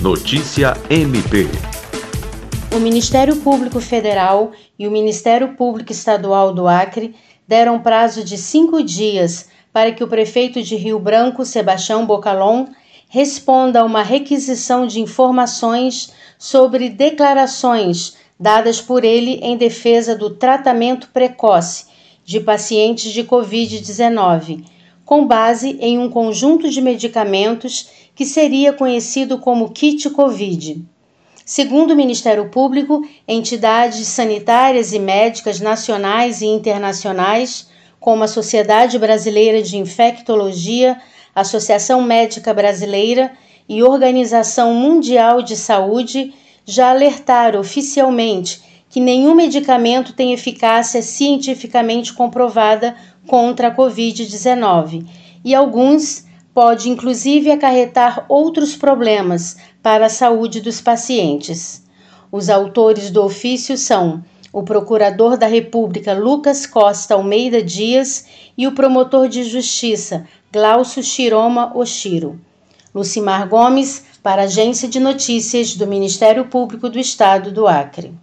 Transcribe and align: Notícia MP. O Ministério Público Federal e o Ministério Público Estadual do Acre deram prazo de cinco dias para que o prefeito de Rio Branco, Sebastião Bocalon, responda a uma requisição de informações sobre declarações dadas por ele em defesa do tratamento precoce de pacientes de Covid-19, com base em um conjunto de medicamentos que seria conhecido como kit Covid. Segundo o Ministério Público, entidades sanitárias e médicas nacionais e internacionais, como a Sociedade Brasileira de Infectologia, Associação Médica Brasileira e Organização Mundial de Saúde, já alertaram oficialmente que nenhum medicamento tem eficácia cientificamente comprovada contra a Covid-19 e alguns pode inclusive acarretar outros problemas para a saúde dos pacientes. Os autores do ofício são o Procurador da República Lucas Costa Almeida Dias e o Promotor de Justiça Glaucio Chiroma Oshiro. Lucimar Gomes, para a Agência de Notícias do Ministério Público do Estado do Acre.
Notícia 0.00 0.76
MP. 0.88 1.48
O 2.72 2.78
Ministério 2.78 3.34
Público 3.38 3.80
Federal 3.80 4.52
e 4.78 4.86
o 4.86 4.92
Ministério 4.92 5.56
Público 5.56 5.90
Estadual 5.90 6.54
do 6.54 6.68
Acre 6.68 7.16
deram 7.48 7.80
prazo 7.80 8.22
de 8.22 8.38
cinco 8.38 8.80
dias 8.80 9.48
para 9.72 9.90
que 9.90 10.04
o 10.04 10.06
prefeito 10.06 10.62
de 10.62 10.76
Rio 10.76 11.00
Branco, 11.00 11.44
Sebastião 11.44 12.06
Bocalon, 12.06 12.66
responda 13.08 13.80
a 13.80 13.84
uma 13.84 14.04
requisição 14.04 14.86
de 14.86 15.00
informações 15.00 16.12
sobre 16.38 16.88
declarações 16.90 18.16
dadas 18.38 18.80
por 18.80 19.04
ele 19.04 19.40
em 19.42 19.56
defesa 19.56 20.14
do 20.14 20.30
tratamento 20.30 21.08
precoce 21.08 21.86
de 22.24 22.38
pacientes 22.38 23.10
de 23.10 23.24
Covid-19, 23.24 24.64
com 25.08 25.26
base 25.26 25.78
em 25.80 25.98
um 25.98 26.10
conjunto 26.10 26.68
de 26.68 26.82
medicamentos 26.82 27.88
que 28.14 28.26
seria 28.26 28.74
conhecido 28.74 29.38
como 29.38 29.70
kit 29.70 30.10
Covid. 30.10 30.84
Segundo 31.46 31.92
o 31.92 31.96
Ministério 31.96 32.50
Público, 32.50 33.02
entidades 33.26 34.06
sanitárias 34.06 34.92
e 34.92 34.98
médicas 34.98 35.60
nacionais 35.60 36.42
e 36.42 36.46
internacionais, 36.46 37.70
como 37.98 38.22
a 38.22 38.28
Sociedade 38.28 38.98
Brasileira 38.98 39.62
de 39.62 39.78
Infectologia, 39.78 41.00
Associação 41.34 42.02
Médica 42.02 42.52
Brasileira 42.52 43.32
e 43.66 43.82
Organização 43.82 44.74
Mundial 44.74 45.40
de 45.40 45.56
Saúde, 45.56 46.34
já 46.66 46.90
alertaram 46.90 47.60
oficialmente 47.60 48.60
que 48.90 49.00
nenhum 49.00 49.34
medicamento 49.34 50.12
tem 50.12 50.34
eficácia 50.34 51.00
cientificamente 51.00 52.12
comprovada 52.12 52.94
contra 53.28 53.68
a 53.68 53.76
Covid-19 53.76 55.06
e 55.44 55.54
alguns 55.54 56.26
pode 56.52 56.90
inclusive 56.90 57.52
acarretar 57.52 58.26
outros 58.28 58.74
problemas 58.74 59.56
para 59.80 60.06
a 60.06 60.10
saúde 60.10 60.60
dos 60.60 60.80
pacientes. 60.80 61.84
Os 62.32 62.50
autores 62.50 63.12
do 63.12 63.22
ofício 63.22 63.78
são 63.78 64.24
o 64.52 64.64
Procurador 64.64 65.36
da 65.36 65.46
República 65.46 66.14
Lucas 66.14 66.66
Costa 66.66 67.14
Almeida 67.14 67.62
Dias 67.62 68.26
e 68.56 68.66
o 68.66 68.72
Promotor 68.72 69.28
de 69.28 69.44
Justiça 69.44 70.26
Glaucio 70.50 71.02
Chiroma 71.02 71.76
Oshiro. 71.76 72.40
Lucimar 72.92 73.46
Gomes, 73.46 74.04
para 74.22 74.42
a 74.42 74.44
Agência 74.46 74.88
de 74.88 74.98
Notícias 74.98 75.76
do 75.76 75.86
Ministério 75.86 76.46
Público 76.46 76.88
do 76.88 76.98
Estado 76.98 77.52
do 77.52 77.68
Acre. 77.68 78.18